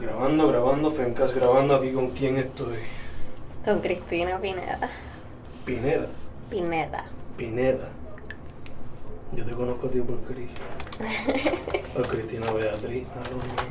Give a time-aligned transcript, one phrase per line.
[0.00, 1.76] Grabando, grabando, Fencas grabando.
[1.76, 2.78] Aquí con quién estoy.
[3.64, 4.78] Con Cristina Pineda.
[5.64, 6.06] Pineda.
[6.48, 7.04] Pineda.
[7.36, 7.88] Pineda.
[9.32, 10.48] Yo te conozco a ti por Cris.
[12.10, 13.02] Cristina Beatriz.
[13.02, 13.64] I don't know.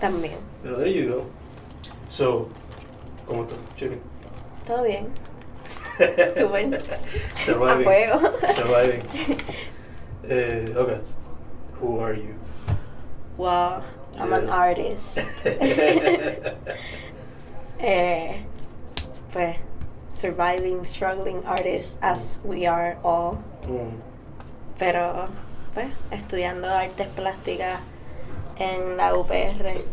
[0.00, 0.38] También.
[0.62, 1.24] Pero there you go.
[2.08, 2.48] So,
[3.26, 3.58] ¿cómo estás?
[3.76, 4.00] Chicken.
[4.66, 5.08] ¿Todo bien?
[6.36, 6.82] Súper.
[7.36, 7.84] A Surviving.
[7.84, 8.20] fuego.
[8.54, 9.02] Surviving.
[10.24, 11.00] Eh, okay.
[11.80, 12.34] Who are you?
[13.36, 13.82] Wow,
[14.18, 15.18] I'm an artist.
[17.78, 18.42] eh,
[19.32, 19.56] pues,
[20.14, 23.38] surviving, struggling artist as we are all.
[23.66, 23.92] Mm.
[24.78, 25.28] Pero,
[25.74, 27.80] pues, estudiando artes plásticas
[28.58, 29.84] en la UPR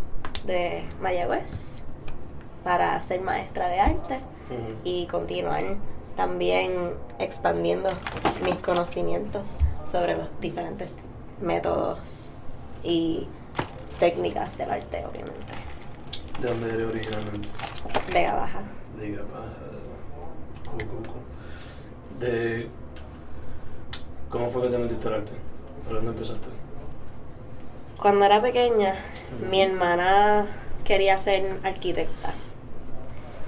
[0.46, 1.82] de Mayagüez
[2.64, 4.20] para ser maestra de arte
[4.50, 4.78] Mhm.
[4.84, 5.64] y continuar
[6.16, 7.90] también expandiendo
[8.44, 9.44] mis conocimientos
[9.92, 10.94] sobre los diferentes
[11.42, 12.30] métodos
[12.84, 13.28] y
[14.00, 15.54] técnicas del arte, obviamente.
[16.40, 17.50] ¿De dónde eres originalmente?
[18.14, 18.60] Vega Baja.
[20.78, 22.20] Cool.
[22.20, 22.70] De...
[24.30, 25.32] ¿Cómo fue que te metiste al arte?
[25.86, 26.48] ¿Por dónde empezaste?
[27.98, 28.96] Cuando era pequeña,
[29.50, 30.48] mi hermana
[30.84, 32.34] quería ser arquitecta.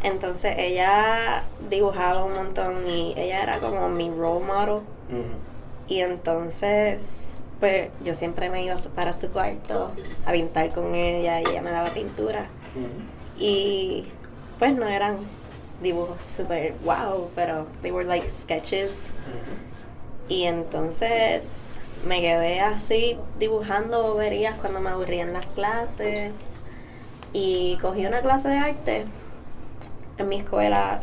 [0.03, 4.81] Entonces ella dibujaba un montón y ella era como mi role model.
[5.87, 9.91] Y entonces, pues yo siempre me iba para su cuarto
[10.25, 12.47] a pintar con ella y ella me daba pintura.
[13.39, 14.05] Y
[14.59, 15.17] pues no eran
[15.81, 19.07] dibujos super wow, pero they were like sketches.
[20.29, 21.43] Y entonces
[22.05, 26.33] me quedé así dibujando boberías cuando me aburría en las clases.
[27.33, 29.05] Y cogí una clase de arte
[30.17, 31.01] en mi escuela,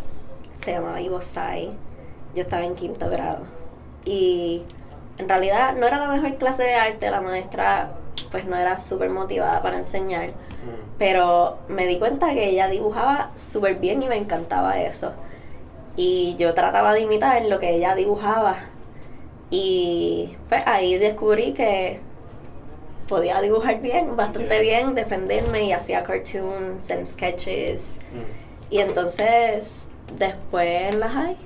[0.62, 1.70] se llamaba Ibosai.
[2.34, 3.40] Yo estaba en quinto grado.
[4.04, 4.62] Y
[5.18, 7.92] en realidad no era la mejor clase de arte, la maestra
[8.30, 10.26] pues no era súper motivada para enseñar.
[10.28, 10.94] Mhm.
[10.98, 15.12] Pero me di cuenta que ella dibujaba súper bien y me encantaba eso.
[15.96, 18.56] Y yo trataba de imitar lo que ella dibujaba.
[19.50, 22.00] Y pues ahí descubrí que
[23.08, 24.80] podía dibujar bien, bastante Yeah.
[24.80, 27.98] bien, defenderme y hacía cartoons and sketches.
[28.12, 28.70] Mhm.
[28.70, 29.88] Y entonces,
[30.18, 31.36] después en la high,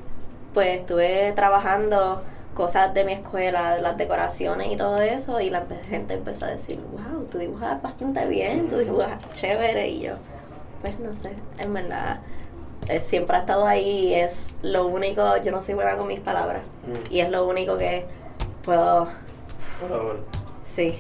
[0.55, 2.23] pues estuve trabajando
[2.55, 6.49] cosas de mi escuela, de las decoraciones y todo eso, y la gente empezó a
[6.49, 10.15] decir, wow, tú dibujas bastante bien, tú dibujas chévere, y yo,
[10.83, 12.21] pues no sé, en verdad,
[12.89, 16.21] eh, siempre ha estado ahí, y es lo único, yo no soy buena con mis
[16.21, 17.13] palabras, Mm.
[17.13, 18.07] y es lo único que
[18.65, 19.09] puedo,
[19.81, 20.19] Por ahora.
[20.67, 20.99] sí,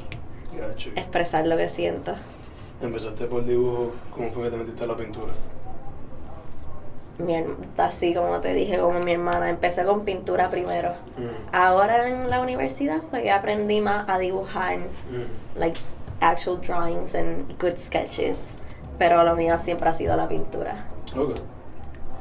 [0.97, 2.15] expresar lo que siento.
[2.81, 3.91] Empezaste por dibujo.
[4.15, 5.33] ¿Cómo fue que te metiste a la pintura?
[7.19, 7.35] Mi
[7.77, 10.91] así como te dije, como mi hermana, empecé con pintura primero.
[11.17, 11.31] Mhm.
[11.53, 15.27] Ahora en la universidad fue que aprendí más a dibujar, Mhm.
[15.57, 15.81] like
[16.21, 18.55] actual drawings and good sketches.
[18.99, 20.87] Pero lo mío siempre ha sido la pintura.
[21.17, 21.35] Ok.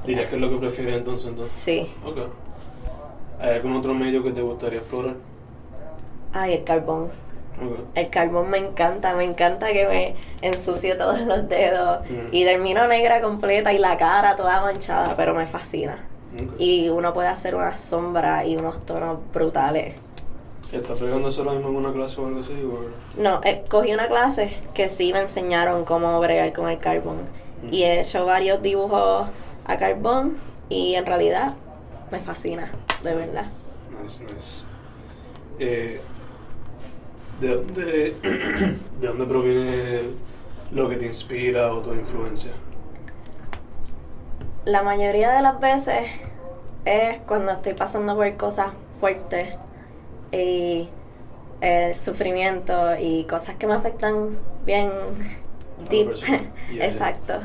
[0.05, 1.27] ¿Dirías que es lo que prefieres entonces?
[1.27, 1.51] entonces?
[1.55, 1.93] Sí.
[2.05, 2.17] Ok.
[3.39, 5.15] ¿Hay algún otro medio que te gustaría explorar?
[6.33, 7.09] Ay, el carbón.
[7.95, 10.15] El carbón me encanta, me encanta que me
[10.47, 12.27] ensucie todos los dedos Mm.
[12.31, 15.97] y termino negra completa y la cara toda manchada, pero me fascina.
[16.59, 19.95] Y uno puede hacer una sombra y unos tonos brutales.
[20.71, 22.51] ¿Estás pegando eso ahora mismo en una clase o algo así?
[22.63, 27.21] o- No, eh, cogí una clase que sí me enseñaron cómo bregar con el carbón.
[27.63, 27.73] Mm.
[27.73, 29.27] Y he hecho varios dibujos
[29.65, 30.37] a carbón
[30.69, 31.53] y en realidad
[32.11, 32.71] me fascina,
[33.03, 33.45] de verdad.
[34.03, 34.61] Nice, nice.
[35.59, 35.99] Eh,
[37.39, 38.15] ¿de, dónde,
[39.01, 40.01] ¿De dónde proviene
[40.71, 42.51] lo que te inspira o tu influencia?
[44.65, 46.07] La mayoría de las veces
[46.85, 48.67] es cuando estoy pasando por cosas
[48.99, 49.45] fuertes
[50.31, 50.89] y
[51.61, 54.91] el sufrimiento y cosas que me afectan bien
[55.89, 56.13] deep.
[56.71, 57.39] Yeah, Exacto.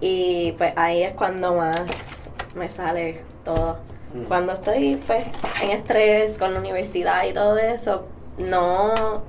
[0.00, 3.78] Y pues ahí es cuando más me sale todo.
[4.14, 4.22] Mm.
[4.24, 5.26] Cuando estoy pues
[5.62, 8.06] en estrés con la universidad y todo eso,
[8.38, 9.22] no,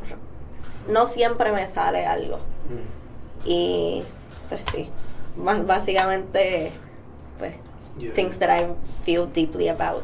[0.90, 2.38] no siempre me sale algo.
[2.38, 3.48] Mm.
[3.50, 4.04] Y
[4.50, 4.90] pues sí,
[5.36, 6.72] más básicamente
[7.40, 7.54] pues
[8.00, 8.14] Yeah.
[8.14, 10.04] things that I feel deeply about.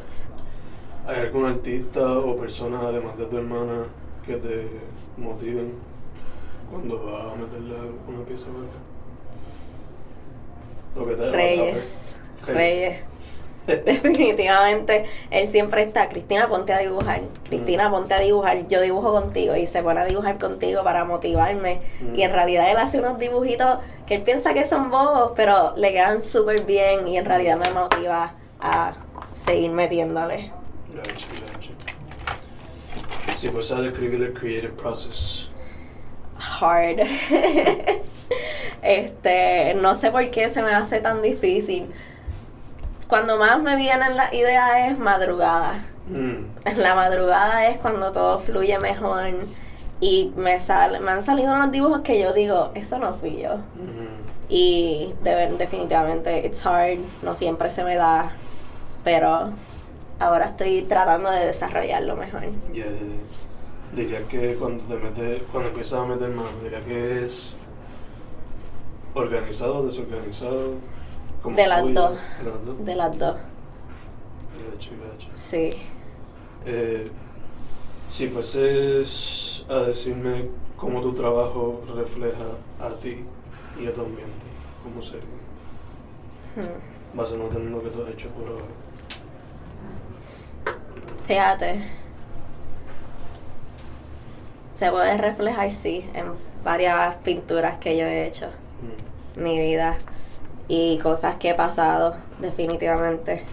[1.06, 3.86] ¿Hay algún artista o persona, además de tu hermana,
[4.26, 4.68] que te
[5.16, 5.74] motiven
[6.70, 7.76] cuando vas a meterle
[8.08, 8.70] una pieza o algo?
[10.96, 12.56] ¿O que te Reyes, Reyes.
[12.56, 13.02] Reyes.
[13.84, 17.92] Definitivamente, él siempre está, Cristina, ponte a dibujar, Cristina, Mm.
[17.92, 21.80] ponte a dibujar, yo dibujo contigo y se pone a dibujar contigo para motivarme.
[22.00, 22.14] Mm.
[22.14, 25.92] Y en realidad él hace unos dibujitos que él piensa que son bobos, pero le
[25.92, 28.94] quedan súper bien y en realidad me motiva a
[29.46, 30.50] seguir metiéndole.
[30.94, 31.70] Gotcha, gotcha.
[33.36, 35.48] Si fuese a describir el creative process,
[36.60, 36.98] Hard.
[38.82, 41.86] Este, no sé por qué se me hace tan difícil.
[43.14, 45.84] Cuando más me vienen las ideas es madrugada.
[46.08, 49.22] Mm, la madrugada es cuando todo fluye mejor
[50.00, 53.58] y me sale, me han salido unos dibujos que yo digo, eso no fui yo.
[53.58, 58.32] mm, Y de definitivamente it's hard, no siempre se me da,
[59.04, 59.50] pero
[60.18, 62.42] ahora estoy tratando de desarrollarlo mejor.
[62.72, 62.86] ya,
[63.94, 67.54] diría que cuando te metes, cuando empiezas a meter mano, diría que es
[69.14, 70.72] organizado, desorganizado.
[71.44, 71.92] ¿Cómo De las dos.
[71.92, 72.84] De las dos.
[72.86, 73.36] De las dos,
[74.72, 75.28] Gacho, gacho.
[75.36, 75.68] sí.
[76.64, 77.10] Eh,
[78.10, 80.48] si fueses a decirme
[80.78, 82.44] cómo tu trabajo refleja
[82.80, 83.24] a ti
[83.78, 84.46] y a tu ambiente,
[84.82, 85.24] ¿cómo sería?
[86.56, 87.16] Hmm.
[87.18, 88.64] Basándote en lo que tú has hecho por ahora.
[91.26, 91.82] Fíjate.
[94.76, 96.32] Se puede reflejar, sí, en
[96.64, 98.46] varias pinturas que yo he hecho.
[99.36, 99.42] Mm.
[99.42, 99.94] Mi vida
[100.68, 103.44] y cosas que he pasado, definitivamente.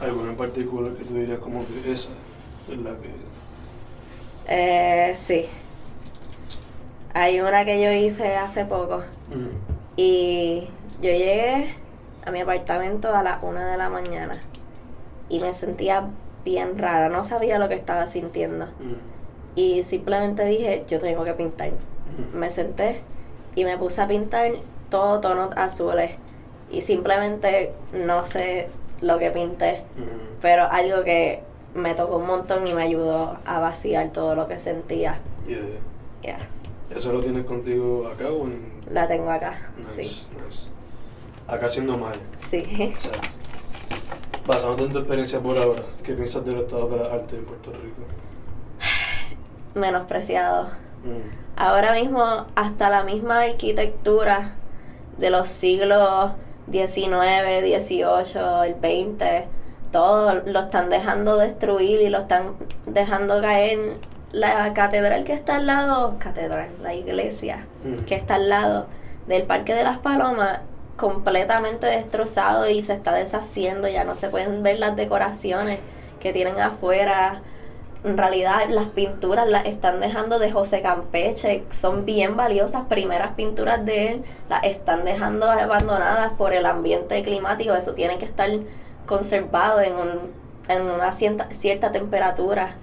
[0.00, 2.10] ¿Alguna en particular que tú dirías como que esa
[2.70, 3.10] es la que...
[4.48, 5.46] Eh, sí.
[7.14, 9.02] Hay una que yo hice hace poco
[9.96, 10.68] y
[11.00, 11.74] yo llegué
[12.24, 14.42] a mi apartamento a las una de la mañana
[15.28, 16.10] y me sentía
[16.44, 18.68] bien rara, no sabía lo que estaba sintiendo
[19.54, 21.70] y simplemente dije, yo tengo que pintar.
[22.34, 23.00] Me senté
[23.54, 24.52] y me puse a pintar
[24.90, 26.12] todo tonos azules
[26.70, 28.68] y simplemente no sé
[29.00, 29.82] lo que pinté,
[30.40, 31.42] pero algo que
[31.74, 35.18] me tocó un montón y me ayudó a vaciar todo lo que sentía.
[36.22, 36.38] Yeah.
[36.90, 38.76] ¿Eso lo tienes contigo acá o en...?
[38.90, 39.58] la tengo acá.
[39.76, 40.68] Nice, Sí, nice.
[41.48, 42.18] Acá haciendo mal.
[42.38, 42.58] sí.
[42.78, 43.28] Exacto.
[44.46, 47.72] Basándote en tu experiencia por ahora, ¿qué piensas del estado de la arte en Puerto
[47.72, 48.02] Rico?
[49.74, 50.64] Menospreciado.
[51.04, 51.56] Mm.
[51.56, 54.54] Ahora mismo hasta la misma arquitectura
[55.18, 56.32] de los siglos
[56.70, 59.44] XIX, XVIII, el XX,
[59.92, 62.52] todo lo están dejando destruir y lo están
[62.86, 63.78] dejando caer.
[64.32, 68.04] La catedral que está al lado, catedral, la iglesia Mm.
[68.04, 68.86] que está al lado
[69.26, 70.60] del Parque de las Palomas,
[70.96, 75.78] completamente destrozado y se está deshaciendo, ya no se pueden ver las decoraciones
[76.20, 77.40] que tienen afuera.
[78.06, 83.84] En realidad las pinturas las están dejando de José Campeche, son bien valiosas, primeras pinturas
[83.84, 88.48] de él, las están dejando abandonadas por el ambiente climático, eso tiene que estar
[89.06, 90.10] conservado en, un,
[90.68, 92.76] en una cierta, cierta temperatura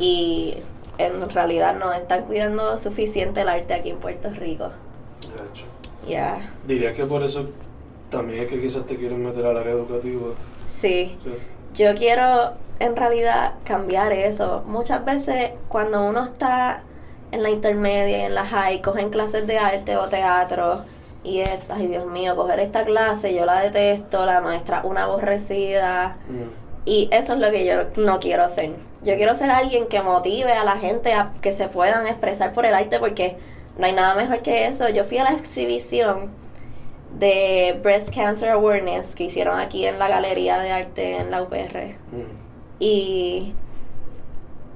[0.00, 0.56] y
[0.98, 4.70] en realidad no están cuidando suficiente el arte aquí en Puerto Rico.
[6.08, 7.46] Ya, Diría que por eso
[8.10, 10.30] también es que quizás te quieren meter al área educativa.
[10.66, 11.16] sí.
[11.22, 11.30] Sí.
[11.74, 14.64] Yo quiero en realidad cambiar eso.
[14.66, 16.82] Muchas veces cuando uno está
[17.32, 20.82] en la intermedia y en la high, cogen clases de arte o teatro
[21.24, 26.18] y es, ay Dios mío, coger esta clase, yo la detesto, la maestra una aborrecida.
[26.28, 26.64] Mm.
[26.86, 28.72] Y eso es lo que yo no quiero ser.
[29.02, 32.66] Yo quiero ser alguien que motive a la gente a que se puedan expresar por
[32.66, 33.36] el arte porque
[33.78, 34.88] no hay nada mejor que eso.
[34.90, 36.30] Yo fui a la exhibición
[37.18, 41.96] de Breast Cancer Awareness que hicieron aquí en la Galería de Arte en la UPR.
[42.12, 42.43] Mm.
[42.78, 43.54] Y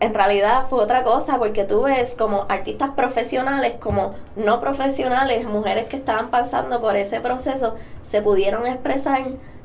[0.01, 5.87] en realidad fue otra cosa porque tú ves como artistas profesionales, como no profesionales, mujeres
[5.89, 7.75] que estaban pasando por ese proceso,
[8.09, 9.23] se pudieron expresar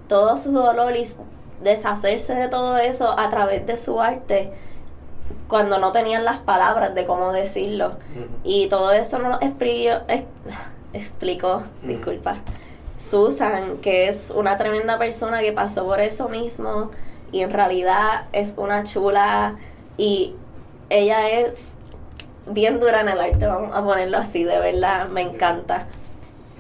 [0.08, 1.08] todo su dolor y
[1.62, 4.52] deshacerse de todo eso a través de su arte
[5.48, 7.94] cuando no tenían las palabras de cómo decirlo.
[8.44, 10.26] Y todo eso nos explicó, ex-
[10.94, 12.38] explicó, disculpa,
[13.00, 16.90] Susan, que es una tremenda persona que pasó por eso mismo
[17.34, 19.56] y en realidad es una chula
[19.98, 20.34] y
[20.90, 21.56] ella es
[22.48, 25.88] bien dura en el arte, vamos a ponerlo así, de verdad, me encanta.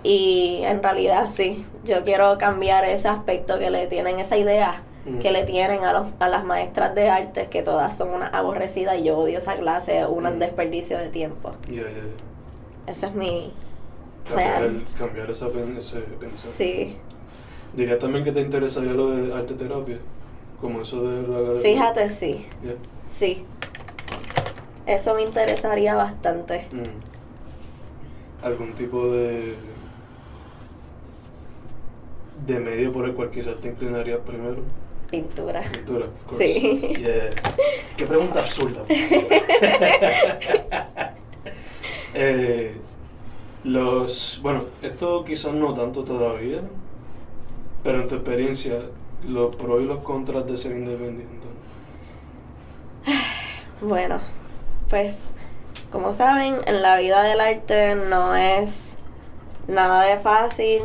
[0.03, 5.19] Y en realidad sí, yo quiero cambiar ese aspecto que le tienen, esa idea Mm.
[5.19, 8.97] que le tienen a, los, a las maestras de arte, que todas son unas aborrecidas
[8.97, 10.39] y yo odio esa clase, un Mm.
[10.39, 11.51] desperdicio de tiempo.
[11.67, 12.91] Ya, ya, ya.
[12.93, 13.51] Ese es mi
[14.25, 14.85] Cambiar, plan.
[14.97, 16.51] cambiar esa ese pensar.
[16.53, 16.97] Sí,
[17.73, 19.97] Diría también que te interesaría lo de arte terapia,
[20.63, 22.47] como eso de la fíjate, sí,
[23.07, 23.45] sí.
[24.85, 26.67] Eso me interesaría bastante.
[26.71, 28.45] Mm.
[28.45, 29.55] Algún tipo de
[32.47, 34.63] de medio por el cual quizás te inclinarías primero.
[35.11, 35.69] Pintura.
[35.69, 36.53] Pintura, of course.
[36.53, 36.93] Sí.
[36.97, 37.29] Yeah.
[37.97, 38.85] Qué pregunta absurda.
[42.15, 42.75] Eh,
[43.63, 46.59] los, bueno, esto quizás no tanto todavía,
[47.83, 48.81] pero en tu experiencia,
[49.27, 51.47] los pros y los contras de ser independiente.
[53.81, 54.21] Bueno,
[54.89, 55.17] pues
[55.91, 58.95] como saben, en la vida del arte no es
[59.67, 60.83] nada de fácil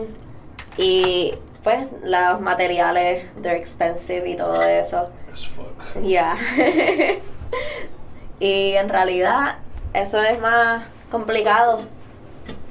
[0.77, 5.11] y pues los materiales, they're expensive y todo eso.
[5.33, 6.03] As fuck.
[6.03, 6.37] Ya.
[8.41, 9.59] y en realidad
[9.95, 11.81] eso es más complicado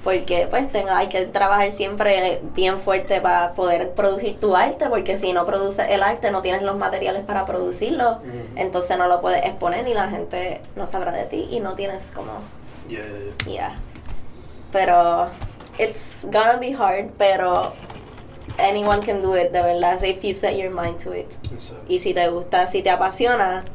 [0.08, 5.18] porque pues tengo, hay que trabajar siempre bien fuerte para poder producir tu arte porque
[5.18, 8.20] si no produces el arte no tienes los materiales para producirlo
[8.56, 12.06] entonces no lo puedes exponer y la gente no sabrá de ti y no tienes
[12.16, 12.32] como
[12.88, 13.54] Yeah, yeah, yeah.
[13.54, 13.76] Yeah.
[14.72, 15.30] Pero
[15.78, 17.74] it's gonna be hard, pero
[18.58, 21.30] anyone can do it, de verdad, if you set your mind to it.
[21.52, 21.84] Exacto.
[21.90, 23.66] Y si te gusta, si te apasiona,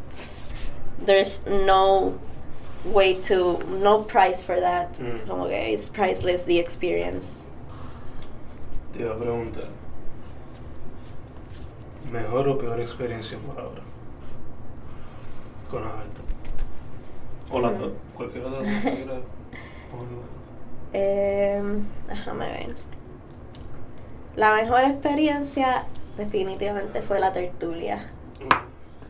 [1.04, 2.14] there's no
[2.84, 4.92] way to, no price for that.
[4.98, 5.26] Mm.
[5.28, 7.44] Como que it's priceless the experience.
[8.92, 9.68] Te iba a preguntar.
[12.10, 13.80] ¿Mejor o peor experiencia por ahora?
[15.70, 16.20] Con Alberto.
[17.50, 17.78] O las Mm.
[17.78, 17.92] dos.
[18.16, 19.22] Cualquiera de las dos.
[20.92, 22.74] Em, déjame ver.
[24.36, 25.84] La mejor experiencia
[26.16, 28.08] definitivamente fue la tertulia.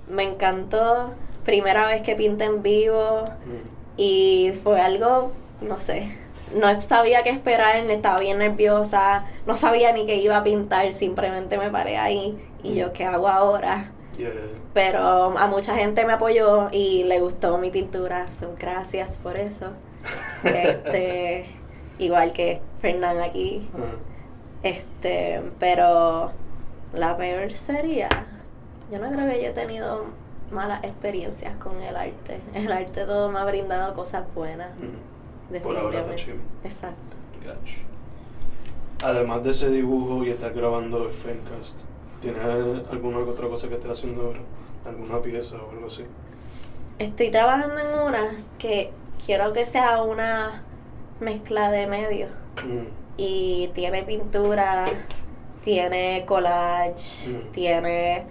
[0.09, 1.15] Me encantó.
[1.45, 3.25] Primera vez que pinté en vivo.
[3.45, 3.69] Mm.
[3.97, 6.17] Y fue algo, no sé,
[6.55, 11.59] no sabía qué esperar, estaba bien nerviosa, no sabía ni qué iba a pintar, simplemente
[11.59, 13.93] me paré ahí y yo, ¿qué hago ahora?
[14.17, 14.31] Yeah,
[14.75, 19.73] Pero a mucha gente me apoyó y le gustó mi pintura, so, gracias por eso.
[20.45, 21.47] Este,
[22.01, 23.69] igual que Fernán aquí.
[23.75, 23.97] Ah,
[24.65, 26.33] este, pero
[26.95, 28.09] la peor sería,
[28.91, 30.07] yo no creo que haya tenido
[30.53, 32.41] malas experiencias con el arte.
[32.55, 34.71] El arte todo me ha brindado cosas buenas.
[34.79, 35.57] mm.
[35.63, 36.41] Por ahora está chill.
[36.65, 37.17] Exacto.
[37.45, 37.79] Gotcha.
[39.03, 41.79] Además de ese dibujo y estar grabando el Fencast,
[42.21, 42.41] ¿tienes
[42.91, 44.41] alguna otra cosa que estés haciendo ahora?
[44.87, 46.05] ¿Alguna pieza o algo así?
[46.99, 48.93] Estoy trabajando en una que
[49.27, 50.63] quiero que sea una
[51.21, 52.31] mezcla de medios.
[52.65, 52.87] Mm.
[53.17, 54.85] Y tiene pintura,
[55.63, 57.53] tiene collage, Mm.
[57.53, 58.25] tiene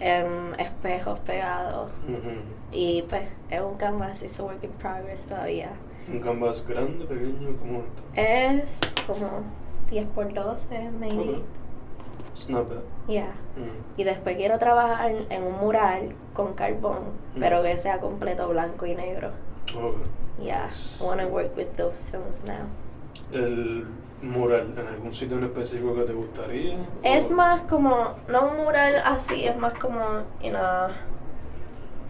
[0.00, 1.90] em, espejos pegados.
[2.72, 5.70] Y pues es un canvas, es un work in progress todavía.
[6.10, 7.56] ¿Un canvas grande, pequeño?
[7.58, 8.02] ¿Cómo esto?
[8.14, 9.42] Es como
[9.90, 11.18] 10 por 12, maybe.
[11.36, 11.42] Ok.
[12.34, 12.82] It's not bad.
[13.08, 13.32] Yeah.
[13.56, 14.00] Mm.
[14.00, 17.00] Y después quiero trabajar en un mural con carbón,
[17.34, 17.40] Mm.
[17.40, 19.30] pero que sea completo blanco y negro.
[19.76, 19.96] Ok.
[20.40, 20.68] Yeah.
[21.00, 22.66] I wanna work with those tones now.
[23.32, 23.86] ¿El
[24.22, 26.76] mural en algún sitio en específico que te gustaría?
[27.02, 30.00] Es ¿O- más como, no un mural así, es más como,
[30.50, 30.88] know,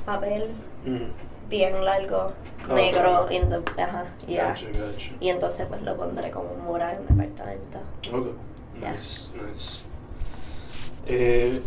[0.06, 0.50] papel
[0.84, 1.48] Mm.
[1.50, 2.32] bien largo,
[2.68, 3.30] Ah, negro, ok.
[3.32, 4.48] in the, ajá, yeah.
[4.50, 5.12] Gotcha, gotcha.
[5.20, 7.78] Y entonces pues lo pondré como un mural en el departamento.
[8.12, 8.26] Ok.
[8.80, 8.92] Yeah.
[8.92, 9.84] Nice, nice.
[11.06, 11.60] Eh,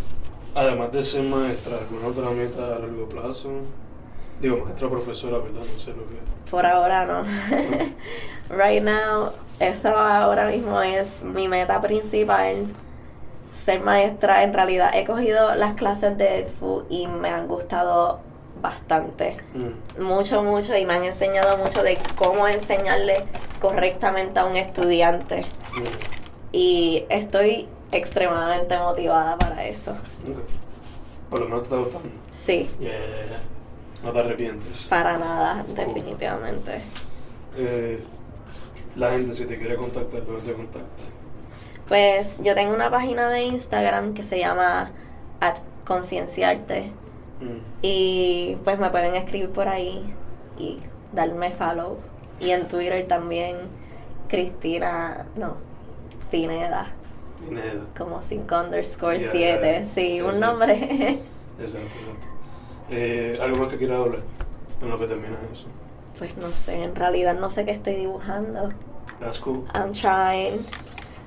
[0.56, 3.50] además de ser maestra, ¿alguna otra meta a largo plazo?
[4.42, 5.58] Digo, maestra profesora, ¿verdad?
[5.58, 7.24] No sé lo que Por ahora no.
[8.50, 12.66] right now, eso ahora mismo es mi meta principal.
[13.52, 18.22] Ser maestra, en realidad he cogido las clases de EDFU y me han gustado
[18.60, 19.38] bastante.
[19.54, 20.04] Mm.
[20.04, 23.26] Mucho, mucho y me han enseñado mucho de cómo enseñarle
[23.60, 25.42] correctamente a un estudiante.
[25.74, 26.54] Mm.
[26.54, 29.92] Y estoy extremadamente motivada para eso.
[29.92, 30.40] Ok.
[31.30, 32.10] Por lo menos te está gustando.
[32.32, 32.92] Sí, yeah.
[34.04, 34.86] No te arrepientes.
[34.90, 36.82] para nada, definitivamente.
[37.58, 38.04] Eh,
[38.96, 41.04] la gente, si te quiere contactar, ¿dónde te contacta?
[41.88, 44.92] Pues yo tengo una página de Instagram que se llama
[45.40, 46.92] at concienciarte
[47.42, 47.58] Mm.
[47.82, 50.14] y pues me pueden escribir por ahí
[50.60, 50.80] y
[51.12, 51.98] darme follow.
[52.40, 53.58] Y en Twitter también
[54.30, 55.56] Cristina, no,
[56.30, 56.88] Pineda,
[57.44, 57.82] Pineda.
[57.98, 60.74] como 5 underscore Ya, 7, sí, un nombre.
[61.60, 62.28] Exacto, exacto.
[62.92, 64.20] Eh, ¿Algo más que quieras hablar
[64.82, 65.68] en lo que termina eso?
[66.22, 68.72] pues no sé, en realidad no sé qué estoy dibujando.
[69.20, 69.66] That's cool.
[69.74, 70.66] I'm trying.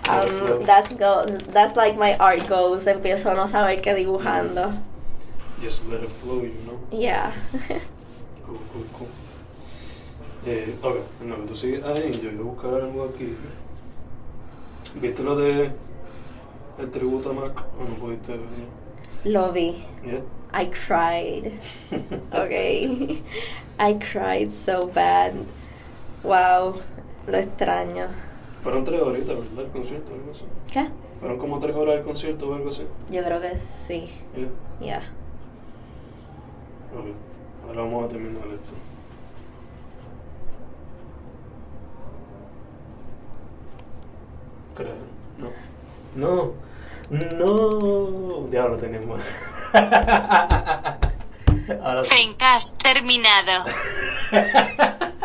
[0.08, 2.86] Um, that's go that's like my art goals.
[2.86, 4.70] Empiezo a no saber qué dibujando.
[5.60, 6.78] Just let it flow, you know.
[6.92, 7.32] Yeah.
[8.46, 9.08] Cool, cool, cool.
[10.46, 13.34] Eh, ok, en lo que tú sigues ahí, yo voy a buscar algo aquí.
[15.00, 15.72] ¿Viste lo de
[16.78, 18.83] el tributo a Mac o no pudiste ver?
[19.24, 19.84] Lo vi.
[20.04, 20.20] Yeah?
[20.52, 21.58] I cried.
[22.32, 23.22] Okay.
[23.78, 25.34] I cried so bad.
[26.22, 26.80] Wow.
[27.26, 28.08] Lo extraño.
[28.62, 29.64] Fueron tres horitas, ¿verdad?
[29.64, 30.44] El concierto o algo así.
[30.70, 30.88] ¿Qué?
[31.20, 32.86] Fueron como tres horas el concierto o algo así.
[33.10, 34.10] Yo creo que sí.
[34.36, 34.48] Yeah.
[34.80, 35.02] Yeah.
[36.96, 37.06] Ok,
[37.66, 38.72] ahora vamos a terminar esto.
[44.76, 44.94] Creo.
[45.38, 45.50] No.
[46.14, 46.52] No.
[47.10, 48.48] No.
[48.50, 49.20] Ya lo tenemos.
[51.82, 52.10] Ahora sí.
[52.14, 53.64] Fencast terminado.